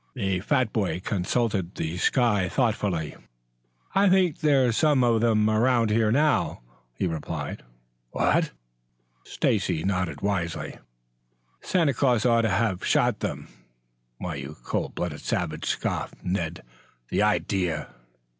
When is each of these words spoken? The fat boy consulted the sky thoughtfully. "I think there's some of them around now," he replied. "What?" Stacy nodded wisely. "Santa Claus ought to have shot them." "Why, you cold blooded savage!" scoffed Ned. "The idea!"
The 0.15 0.39
fat 0.39 0.73
boy 0.73 0.99
consulted 0.99 1.75
the 1.75 1.95
sky 1.99 2.49
thoughtfully. 2.49 3.15
"I 3.93 4.09
think 4.09 4.39
there's 4.39 4.75
some 4.75 5.03
of 5.03 5.21
them 5.21 5.47
around 5.47 5.91
now," 5.91 6.61
he 6.95 7.05
replied. 7.05 7.61
"What?" 8.09 8.49
Stacy 9.23 9.83
nodded 9.83 10.21
wisely. 10.21 10.79
"Santa 11.61 11.93
Claus 11.93 12.25
ought 12.25 12.41
to 12.41 12.49
have 12.49 12.83
shot 12.83 13.19
them." 13.19 13.47
"Why, 14.17 14.33
you 14.37 14.57
cold 14.63 14.95
blooded 14.95 15.21
savage!" 15.21 15.65
scoffed 15.65 16.15
Ned. 16.23 16.63
"The 17.09 17.21
idea!" 17.21 17.89